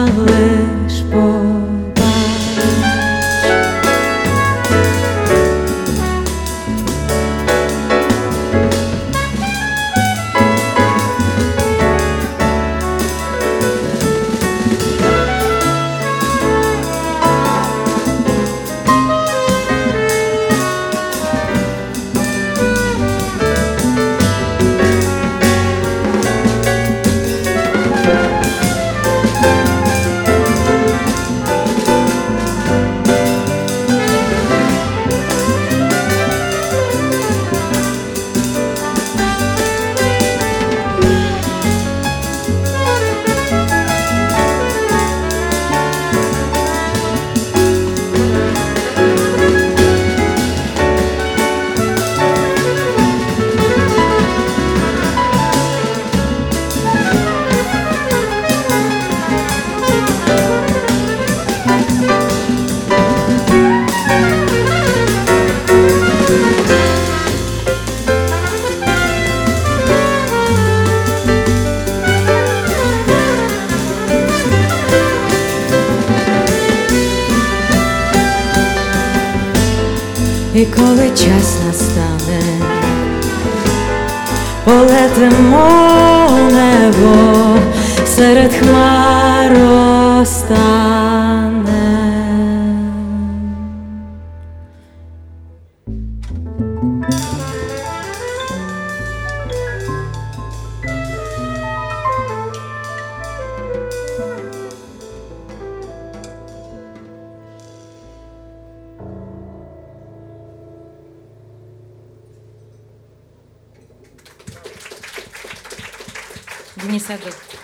Денис 116.84 117.10
Агров. 117.10 117.63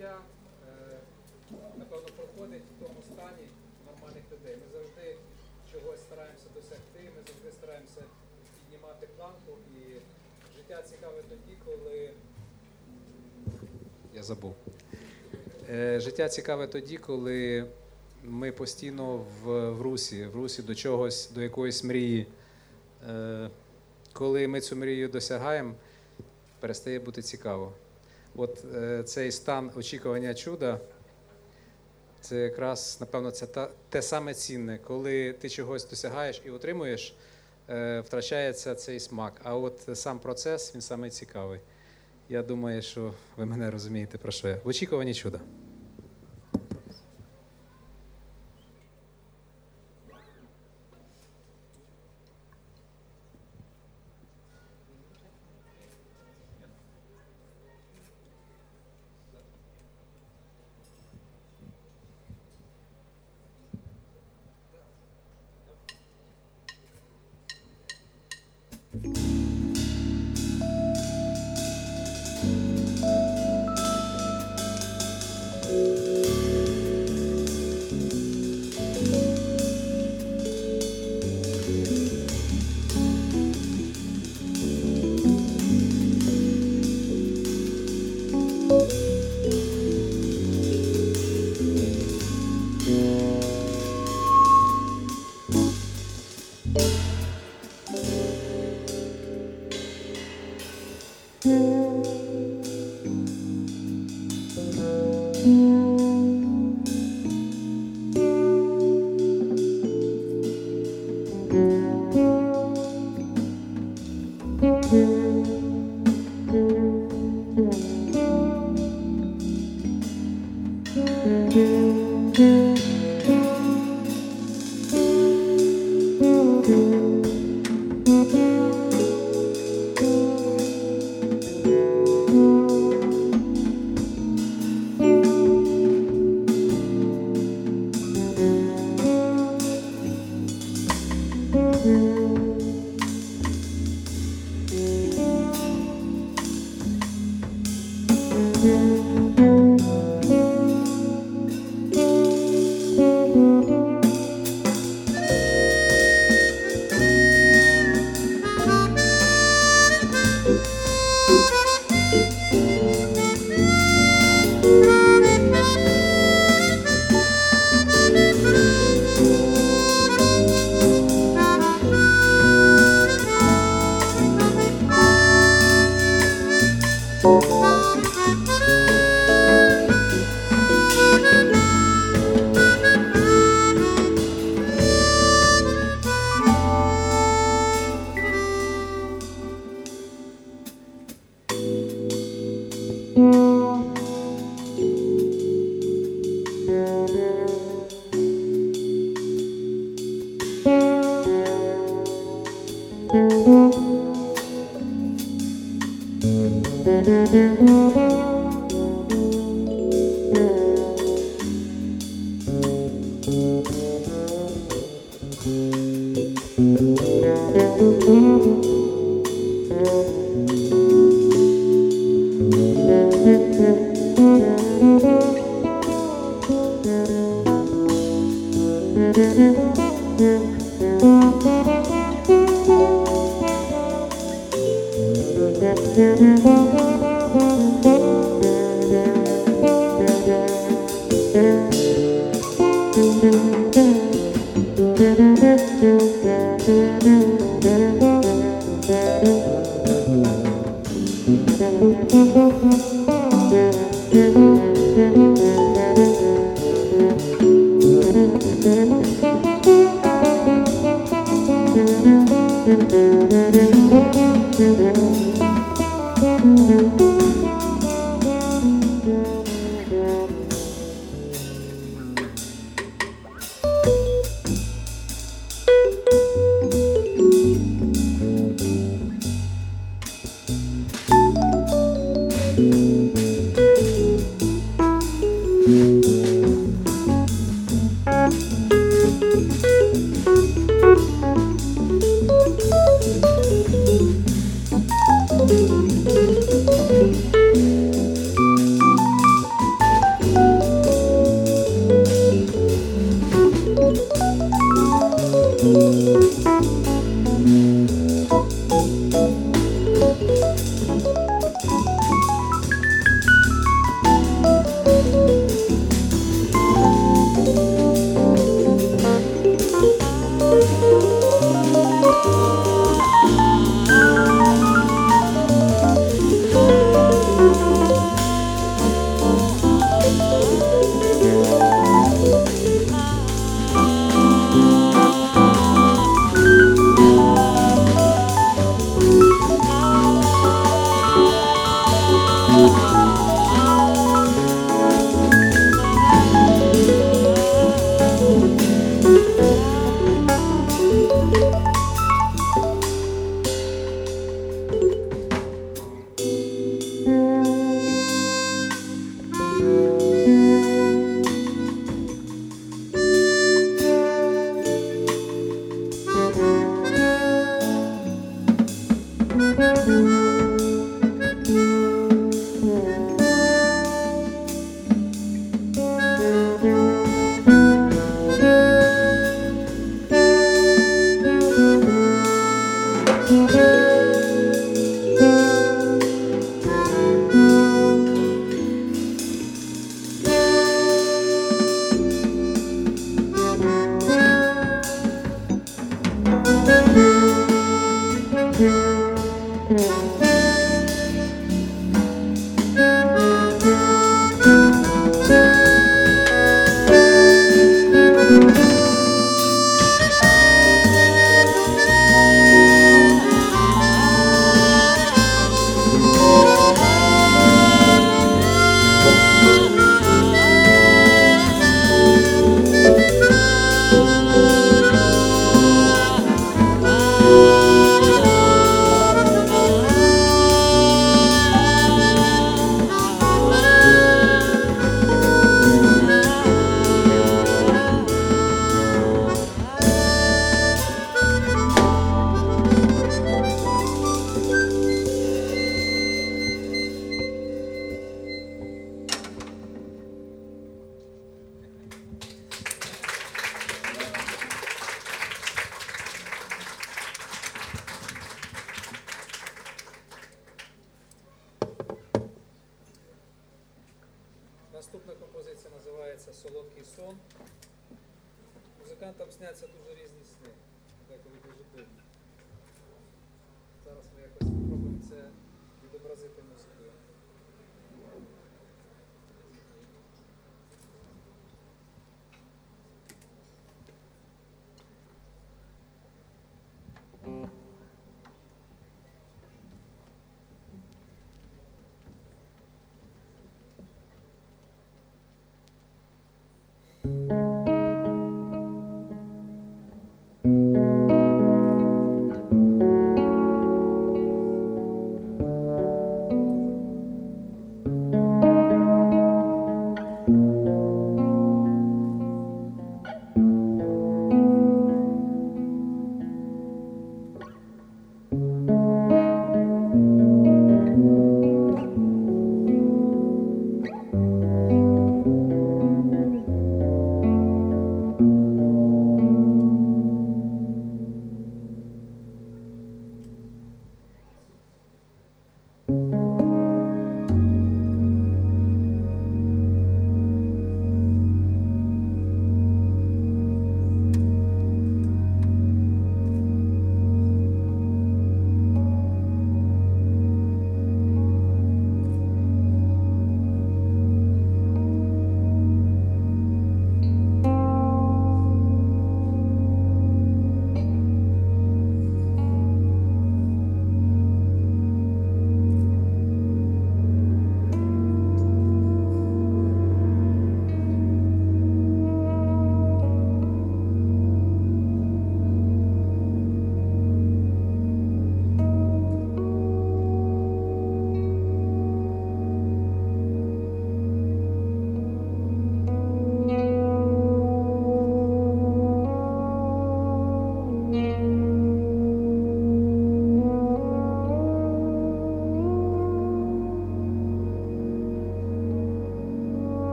Життя 0.00 0.18
е, 0.68 0.98
напевно 1.78 2.08
проходить 2.16 2.62
в 2.62 2.84
тому 2.84 3.02
стані 3.02 3.48
нормальних 3.86 4.22
людей. 4.32 4.56
Ми 4.56 4.78
завжди 4.78 5.16
чогось 5.72 6.00
стараємося 6.00 6.46
досягти, 6.54 7.00
ми 7.16 7.22
завжди 7.26 7.52
стараємося 7.52 8.00
піднімати 8.60 9.08
планку 9.16 9.58
і 9.76 9.94
життя 10.56 10.82
цікаве 10.82 11.22
тоді, 11.28 11.56
коли. 11.64 12.10
Я 14.14 14.22
забув. 14.22 14.54
Е, 15.70 16.00
Життя 16.00 16.28
цікаве 16.28 16.66
тоді, 16.66 16.96
коли 16.96 17.66
ми 18.24 18.52
постійно 18.52 19.16
в, 19.16 19.70
в 19.70 19.82
русі, 19.82 20.26
в 20.26 20.36
русі 20.36 20.62
до 20.62 20.74
чогось, 20.74 21.30
до 21.30 21.42
якоїсь 21.42 21.84
мрії. 21.84 22.26
Е, 23.08 23.50
Коли 24.12 24.48
ми 24.48 24.60
цю 24.60 24.76
мрію 24.76 25.08
досягаємо, 25.08 25.74
перестає 26.60 26.98
бути 26.98 27.22
цікаво. 27.22 27.72
От 28.36 28.64
е, 28.74 29.02
цей 29.02 29.32
стан 29.32 29.70
очікування 29.76 30.34
чуда, 30.34 30.80
це 32.20 32.36
якраз, 32.36 32.96
напевно, 33.00 33.30
це 33.30 33.46
та, 33.46 33.70
те 33.88 34.02
саме 34.02 34.34
цінне, 34.34 34.78
коли 34.78 35.32
ти 35.32 35.48
чогось 35.48 35.88
досягаєш 35.88 36.42
і 36.44 36.50
отримуєш, 36.50 37.14
е, 37.68 38.00
втрачається 38.00 38.74
цей 38.74 39.00
смак. 39.00 39.40
А 39.42 39.56
от 39.56 39.88
сам 39.94 40.18
процес, 40.18 40.74
він 40.74 40.82
саме 40.82 41.10
цікавий. 41.10 41.60
Я 42.28 42.42
думаю, 42.42 42.82
що 42.82 43.14
ви 43.36 43.46
мене 43.46 43.70
розумієте 43.70 44.18
про 44.18 44.32
що 44.32 44.48
я. 44.48 44.60
В 44.64 44.68
очікуванні 44.68 45.14
чуда. 45.14 45.40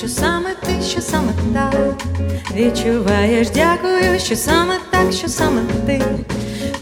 Що 0.00 0.08
саме 0.08 0.50
ти, 0.66 0.82
що 0.82 1.00
саме 1.00 1.32
так 1.54 1.94
відчуваєш. 2.56 3.48
Дякую, 3.50 4.18
що 4.18 4.36
саме 4.36 4.74
так, 4.90 5.12
що 5.12 5.28
саме 5.28 5.60
ти 5.86 6.02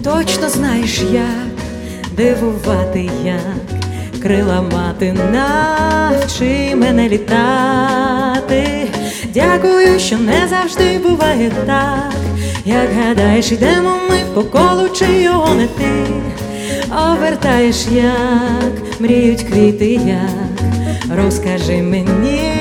точно 0.05 0.49
знаєш, 0.49 1.03
як 1.13 1.47
дивувати, 2.13 3.11
як 3.25 4.21
крила 4.23 4.63
мати, 4.63 5.13
навчи 5.33 6.75
мене 6.77 7.09
літати. 7.09 8.89
Дякую, 9.35 10.01
що 10.01 10.19
не 10.19 10.49
завжди 10.49 10.99
буває 10.99 11.51
так, 11.67 12.15
як 12.65 12.89
гадаєш, 12.93 13.53
йдемо 13.53 13.97
ми 14.11 14.19
по 14.35 14.43
колу, 14.43 14.89
чи 14.89 15.13
його 15.13 15.55
не 15.55 15.67
ти 15.67 16.07
обертаєш, 17.13 17.87
як 17.93 19.01
мріють 19.01 19.43
квіти, 19.43 19.93
як 19.93 20.59
розкажи 21.17 21.83
мені, 21.83 22.58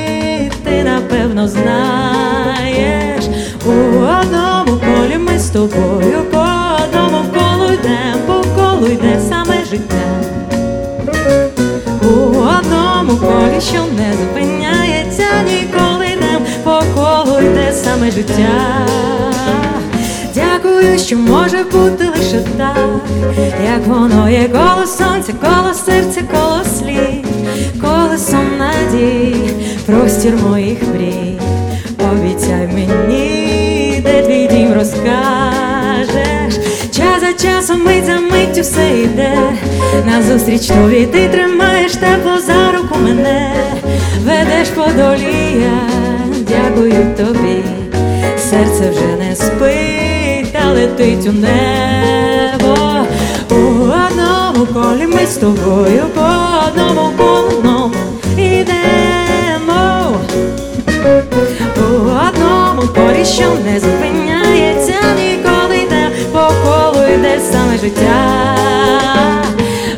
ти 0.68 0.84
напевно 0.84 1.48
знаєш 1.48 3.24
у 3.66 3.72
одному 4.00 4.78
полі 4.78 5.18
ми 5.18 5.40
з 5.40 5.50
тобою, 5.50 6.24
по 6.32 6.46
одному 6.84 7.26
колу 7.34 7.74
йдем, 7.74 8.20
по 8.28 8.62
колу 8.62 8.88
йде 8.88 9.20
саме 9.30 9.66
життя. 9.72 10.08
У 12.02 12.08
одному 12.38 13.18
колі, 13.18 13.62
що 13.62 13.84
не 13.98 14.14
зупиняється, 14.14 15.24
ніколи 15.46 16.06
йдем, 16.06 16.42
по 16.64 16.84
колу 16.96 17.40
йде 17.40 17.74
саме 17.74 18.12
життя. 18.12 18.88
Дякую, 20.36 21.00
що 21.00 21.18
може 21.18 21.58
бути 21.64 22.10
лише 22.18 22.40
так, 22.58 22.78
як 23.66 23.88
воно 23.88 24.30
є 24.30 24.50
коло 24.50 24.88
сонця, 24.88 25.34
коло 25.42 25.74
серця, 25.74 26.22
коло 26.32 26.62
слів, 26.80 27.26
колесом 27.82 28.58
надій, 28.58 29.36
простір 29.88 30.34
моїх 30.50 30.78
мрій. 30.94 31.40
Обіцяй 32.12 32.70
мені, 32.74 34.02
де 34.04 34.24
твій 34.24 34.48
дім 34.48 34.74
розкажеш. 34.74 36.66
Час 36.92 37.22
за 37.22 37.48
часом, 37.48 37.84
мить 37.84 38.06
за 38.06 38.20
миттю 38.20 38.62
все 38.62 39.00
йде. 39.00 39.38
Назустріч 40.06 40.68
тобі 40.68 41.06
ти 41.06 41.30
тримаєш 41.30 41.92
тепло 41.92 42.40
за 42.40 42.78
руку 42.78 42.96
мене, 43.04 43.54
ведеш 44.26 44.68
по 44.68 44.82
долі, 44.82 45.62
я 45.62 45.80
дякую 46.40 47.16
тобі. 47.18 47.64
Серце 48.38 48.92
вже 48.92 49.28
не 49.28 49.36
спить, 49.36 50.54
та 50.54 50.72
летить 50.72 51.28
у 51.28 51.32
небо. 51.32 53.06
У 53.50 53.56
одному 53.84 54.66
колі 54.74 55.08
ми 55.08 55.26
з 55.26 55.38
тобою, 55.38 56.04
по 56.16 56.26
одному 56.68 57.12
колу 57.18 57.67
що 63.28 63.44
не 63.66 63.80
зупиняється, 63.80 64.94
ніколи 65.18 65.78
йде, 65.78 66.12
по 66.32 66.40
колу 66.40 67.08
йде 67.14 67.40
саме 67.52 67.78
життя. 67.78 68.56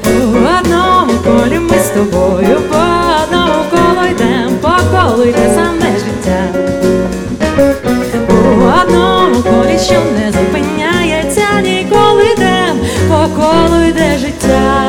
У 0.06 0.38
одному 0.60 1.14
полі 1.24 1.60
ми 1.60 1.80
з 1.80 1.90
тобою, 1.90 2.62
по 2.72 2.78
одному 3.24 3.64
колу 3.72 4.08
йдем, 4.12 4.58
по 4.62 4.70
колу 4.70 5.24
йде 5.24 5.52
саме 5.56 5.92
життя. 5.98 6.44
У 8.30 8.64
одному 8.82 9.36
полі, 9.36 9.80
що 9.86 9.96
не 10.20 10.32
зупиняється, 10.32 11.62
ніколи 11.64 12.26
йдем, 12.26 12.80
по 13.10 13.42
колу 13.42 13.84
йде 13.90 14.18
життя. 14.18 14.89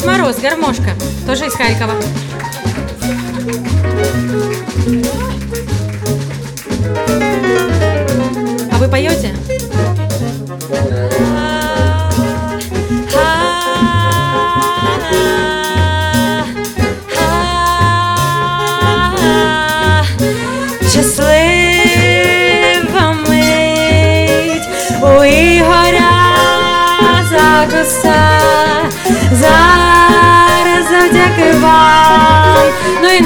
Дед 0.00 0.06
Мороз, 0.08 0.36
гармошка, 0.38 0.92
тоже 1.26 1.46
из 1.46 1.52
Харькова. 1.52 1.92
А 8.72 8.78
вы 8.78 8.88
поете? 8.88 9.34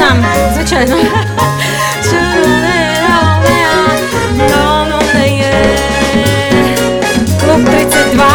tam, 0.08 0.24
звичайно. 0.54 0.96
Клуб 7.40 7.64
32. 7.64 8.26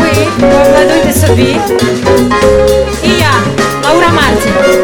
Ви 0.00 0.26
поглядуйте 0.40 1.12
собі. 1.12 1.56
І 3.02 3.08
я, 3.08 3.32
Лаура 3.84 4.08
Мартін. 4.08 4.83